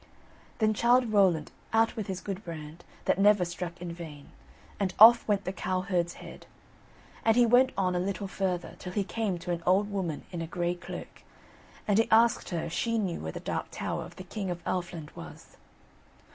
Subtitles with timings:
[0.57, 4.31] Then Childe Rowland out with his good brand, that never struck in vain,
[4.79, 6.47] and off went the cow herd's head.
[7.23, 10.41] And he went on a little further, till he came to an old woman in
[10.41, 11.21] a grey cloak,
[11.87, 14.63] and he asked her if she knew where the Dark Tower of the King of
[14.65, 15.57] Elfland was.